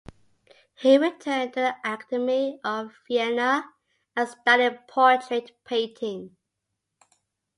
He 0.73 0.97
returned 0.97 1.53
to 1.53 1.59
the 1.59 1.75
Academy 1.87 2.59
of 2.63 2.91
Vienna 3.07 3.69
and 4.15 4.27
studied 4.27 4.87
portrait 4.87 5.51
painting. 5.63 6.35